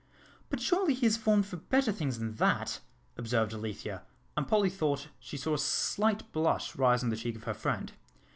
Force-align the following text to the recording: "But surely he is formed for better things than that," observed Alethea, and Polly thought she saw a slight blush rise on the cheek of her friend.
"But 0.49 0.59
surely 0.59 0.95
he 0.95 1.05
is 1.05 1.15
formed 1.15 1.45
for 1.45 1.57
better 1.57 1.91
things 1.91 2.17
than 2.17 2.33
that," 2.37 2.79
observed 3.19 3.53
Alethea, 3.53 4.01
and 4.35 4.47
Polly 4.47 4.71
thought 4.71 5.09
she 5.19 5.37
saw 5.37 5.53
a 5.53 5.59
slight 5.59 6.31
blush 6.31 6.75
rise 6.75 7.03
on 7.03 7.09
the 7.09 7.15
cheek 7.15 7.35
of 7.35 7.43
her 7.43 7.53
friend. 7.53 7.91